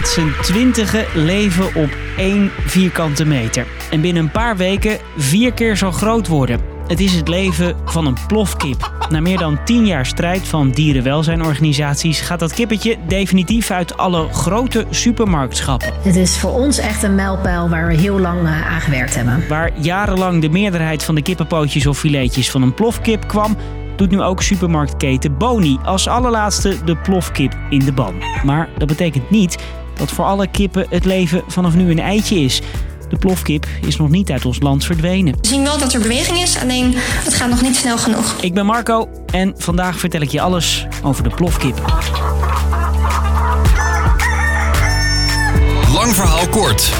[0.00, 3.66] met z'n twintigen leven op één vierkante meter.
[3.90, 6.60] En binnen een paar weken vier keer zo groot worden.
[6.86, 8.92] Het is het leven van een plofkip.
[9.08, 14.86] Na meer dan tien jaar strijd van dierenwelzijnorganisaties gaat dat kippetje definitief uit alle grote
[14.90, 15.92] supermarktschappen.
[16.02, 19.44] Het is voor ons echt een mijlpaal waar we heel lang uh, aan gewerkt hebben.
[19.48, 23.56] Waar jarenlang de meerderheid van de kippenpootjes of filetjes van een plofkip kwam,
[23.96, 28.14] doet nu ook supermarktketen Boni als allerlaatste de plofkip in de ban.
[28.44, 29.58] Maar dat betekent niet
[30.00, 32.60] dat voor alle kippen het leven vanaf nu een eitje is.
[33.08, 35.34] De plofkip is nog niet uit ons land verdwenen.
[35.40, 38.36] We zien wel dat er beweging is, alleen het gaat nog niet snel genoeg.
[38.40, 41.82] Ik ben Marco en vandaag vertel ik je alles over de plofkip.
[45.92, 46.92] Lang verhaal kort.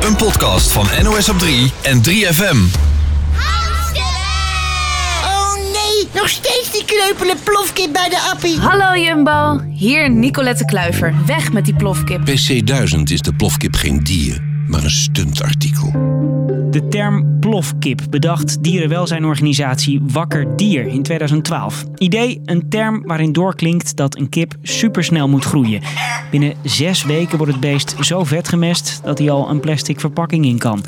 [0.00, 2.95] Een podcast van NOS op 3 en 3FM.
[6.16, 8.58] Nog steeds die kreupele plofkip bij de appie.
[8.58, 11.14] Hallo Jumbo, hier Nicolette Kluiver.
[11.26, 12.24] Weg met die plofkip.
[12.24, 15.90] PC 1000 is de plofkip geen dier, maar een stuntartikel.
[16.70, 21.84] De term plofkip bedacht dierenwelzijnorganisatie Wakker Dier in 2012.
[21.96, 25.80] Idee, een term waarin doorklinkt dat een kip supersnel moet groeien.
[26.30, 30.44] Binnen zes weken wordt het beest zo vet gemest dat hij al een plastic verpakking
[30.44, 30.84] in kan.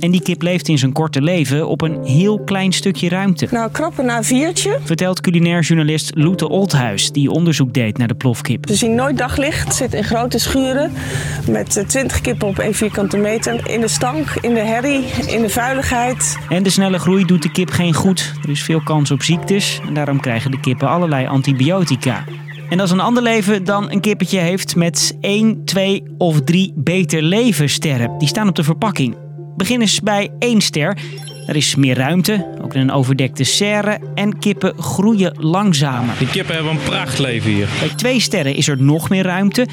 [0.00, 3.48] En die kip leeft in zijn korte leven op een heel klein stukje ruimte.
[3.50, 4.84] Nou, krap een A4'tje.
[4.84, 8.68] Vertelt culinair journalist Loete Oldhuis, die onderzoek deed naar de plofkip.
[8.68, 10.92] Ze zien nooit daglicht, zit in grote schuren
[11.48, 13.70] met 20 kippen op 1 vierkante meter.
[13.70, 16.38] In de stank, in de herrie, in de vuiligheid.
[16.48, 18.34] En de snelle groei doet de kip geen goed.
[18.42, 22.24] Er is veel kans op ziektes en daarom krijgen de kippen allerlei antibiotica.
[22.68, 27.22] En is een ander leven dan een kippetje heeft met 1, 2 of 3 beter
[27.22, 28.18] leven sterren.
[28.18, 29.16] Die staan op de verpakking.
[29.60, 30.96] Begin eens bij 1 ster.
[31.46, 36.14] Er is meer ruimte, ook een overdekte serre en kippen groeien langzamer.
[36.18, 37.68] Die kippen hebben een prachtleven hier.
[37.80, 39.66] Bij 2 sterren is er nog meer ruimte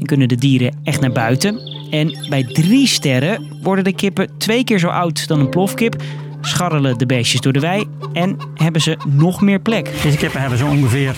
[0.00, 1.58] en kunnen de dieren echt naar buiten.
[1.90, 6.02] En bij 3 sterren worden de kippen twee keer zo oud dan een plofkip,
[6.42, 10.02] scharrelen de beestjes door de wei en hebben ze nog meer plek.
[10.02, 11.14] Deze kippen hebben zo ongeveer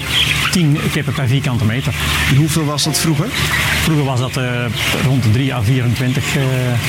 [0.50, 1.94] 10 kippen per vierkante meter.
[2.30, 3.28] En hoeveel was dat vroeger?
[3.82, 4.64] Vroeger was dat uh,
[5.04, 6.42] rond de 3 à 24 uh,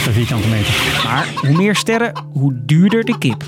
[0.04, 0.74] per vierkante meter.
[1.04, 3.44] Maar hoe meer sterren, hoe duurder de kip.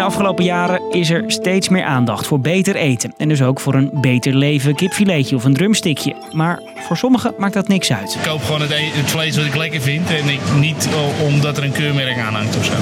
[0.00, 3.12] In de afgelopen jaren is er steeds meer aandacht voor beter eten.
[3.16, 6.14] En dus ook voor een beter leven kipfiletje of een drumstickje.
[6.32, 8.14] Maar voor sommigen maakt dat niks uit.
[8.14, 10.10] Ik koop gewoon het, het vlees wat ik lekker vind.
[10.10, 10.88] En ik, niet
[11.26, 12.72] omdat er een keurmerk aan hangt of zo.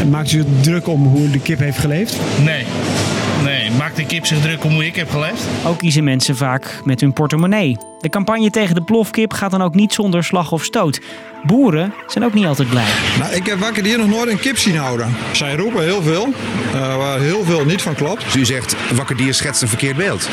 [0.00, 2.16] En maakt u het druk om hoe de kip heeft geleefd?
[2.44, 2.64] Nee.
[3.44, 5.44] Nee, maakt de kip zich druk om hoe ik heb geleefd?
[5.66, 7.76] Ook kiezen mensen vaak met hun portemonnee.
[8.00, 11.00] De campagne tegen de plofkip gaat dan ook niet zonder slag of stoot.
[11.46, 12.86] Boeren zijn ook niet altijd blij.
[13.18, 15.14] Nou, ik heb wakker hier nog nooit een kip zien houden.
[15.32, 16.26] Zij roepen heel veel,
[16.74, 18.24] uh, waar heel veel niet van klopt.
[18.24, 20.28] Dus u zegt wakker dier schetst een verkeerd beeld?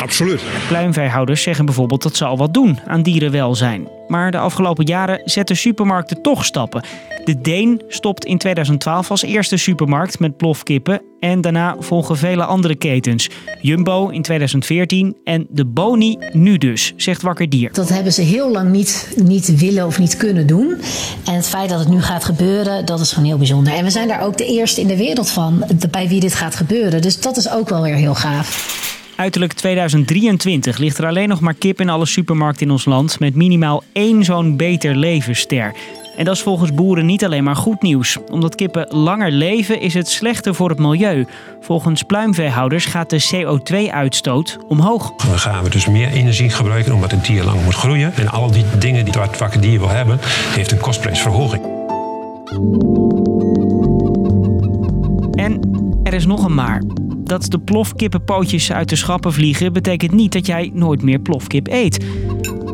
[0.00, 0.42] Absoluut.
[0.68, 3.88] Pluimveehouders zeggen bijvoorbeeld dat ze al wat doen aan dierenwelzijn.
[4.12, 6.84] Maar de afgelopen jaren zetten supermarkten toch stappen.
[7.24, 12.74] De Deen stopt in 2012 als eerste supermarkt met plofkippen en daarna volgen vele andere
[12.74, 13.30] ketens.
[13.60, 17.72] Jumbo in 2014 en de Boni nu dus, zegt Wakker Dier.
[17.72, 20.80] Dat hebben ze heel lang niet, niet willen of niet kunnen doen.
[21.24, 23.72] En het feit dat het nu gaat gebeuren, dat is gewoon heel bijzonder.
[23.72, 26.54] En we zijn daar ook de eerste in de wereld van bij wie dit gaat
[26.54, 27.02] gebeuren.
[27.02, 28.91] Dus dat is ook wel weer heel gaaf.
[29.22, 33.34] Uiterlijk 2023 ligt er alleen nog maar kip in alle supermarkten in ons land met
[33.34, 35.74] minimaal één zo'n beter levenster.
[36.16, 38.18] En dat is volgens boeren niet alleen maar goed nieuws.
[38.30, 41.26] Omdat kippen langer leven is het slechter voor het milieu.
[41.60, 45.12] Volgens pluimveehouders gaat de CO2-uitstoot omhoog.
[45.16, 48.14] Dan gaan we dus meer energie gebruiken omdat het dier langer moet groeien.
[48.14, 50.18] En al die dingen die het wakker dier wil hebben,
[50.54, 51.62] heeft een kostprijsverhoging.
[55.32, 55.60] En
[56.02, 56.82] er is nog een maar.
[57.32, 62.04] Dat de plofkippenpootjes uit de schappen vliegen betekent niet dat jij nooit meer plofkip eet.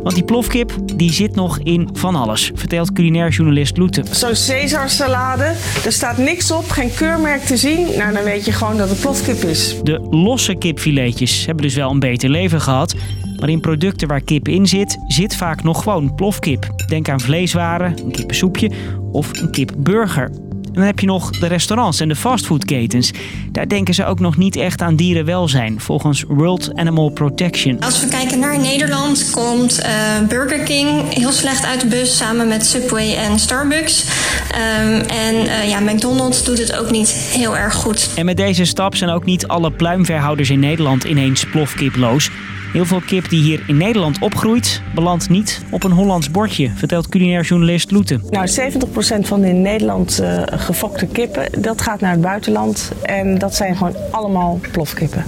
[0.03, 4.03] Want die plofkip die zit nog in van alles, vertelt culinair journalist Loete.
[4.11, 5.45] Zo'n Caesarsalade,
[5.85, 7.87] er staat niks op, geen keurmerk te zien.
[7.97, 9.77] Nou, dan weet je gewoon dat het plofkip is.
[9.83, 12.95] De losse kipfiletjes hebben dus wel een beter leven gehad.
[13.41, 16.67] Maar in producten waar kip in zit, zit vaak nog gewoon plofkip.
[16.87, 18.71] Denk aan vleeswaren, een kippensoepje
[19.13, 20.31] of een kipburger.
[20.79, 23.11] En dan heb je nog de restaurants en de fastfoodketens.
[23.53, 27.81] Daar denken ze ook nog niet echt aan dierenwelzijn, volgens World Animal Protection.
[27.81, 32.49] Als we kijken naar Nederland, komt uh, Burger King heel slecht uit de bus samen
[32.49, 34.05] met Subway en Starbucks.
[34.05, 38.11] Um, en uh, ja, McDonald's doet het ook niet heel erg goed.
[38.17, 42.31] En met deze stap zijn ook niet alle pluimveehouders in Nederland ineens plofkiploos.
[42.73, 47.09] Heel veel kip die hier in Nederland opgroeit, belandt niet op een Hollands bordje, vertelt
[47.09, 48.21] culinair journalist Loete.
[48.31, 52.93] Nou, 70% van de in Nederland uh, gefokte kippen, dat gaat naar het buitenland.
[53.03, 55.25] En dat zijn gewoon allemaal plofkippen.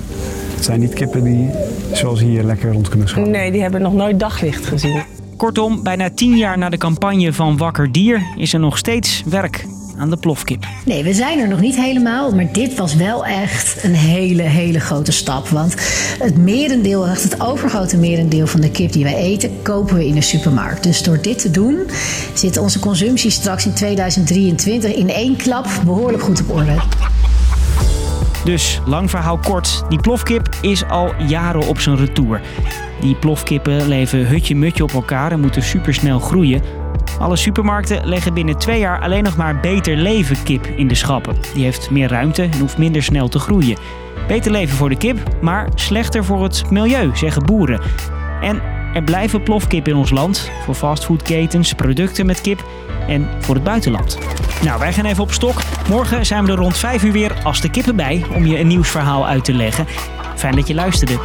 [0.55, 1.51] Het zijn niet kippen die
[1.93, 3.39] zoals hier lekker rond kunnen scharrelen?
[3.41, 5.03] Nee, die hebben nog nooit daglicht gezien.
[5.37, 9.67] Kortom, bijna tien jaar na de campagne van Wakker Dier is er nog steeds werk
[10.01, 10.67] aan de plofkip.
[10.85, 14.81] Nee, we zijn er nog niet helemaal, maar dit was wel echt een hele, hele
[14.81, 15.49] grote stap.
[15.49, 15.75] Want
[16.19, 20.15] het merendeel, echt het overgrote merendeel van de kip die wij eten, kopen we in
[20.15, 20.83] de supermarkt.
[20.83, 21.79] Dus door dit te doen,
[22.35, 26.75] zit onze consumptie straks in 2023 in één klap behoorlijk goed op orde.
[28.45, 32.41] Dus, lang verhaal kort, die plofkip is al jaren op zijn retour.
[33.01, 36.80] Die plofkippen leven hutje-mutje op elkaar en moeten supersnel groeien.
[37.21, 41.37] Alle supermarkten leggen binnen twee jaar alleen nog maar Beter Leven kip in de schappen.
[41.55, 43.79] Die heeft meer ruimte en hoeft minder snel te groeien.
[44.29, 47.81] Beter leven voor de kip, maar slechter voor het milieu, zeggen boeren.
[48.41, 48.63] En
[48.95, 52.65] er blijven plofkip in ons land, voor fastfoodketens, producten met kip
[53.09, 54.19] en voor het buitenland.
[54.65, 55.63] Nou, wij gaan even op stok.
[55.89, 58.67] Morgen zijn we er rond 5 uur weer als de kippen bij om je een
[58.67, 59.87] nieuwsverhaal uit te leggen.
[60.37, 61.19] Fijn dat je luisterde.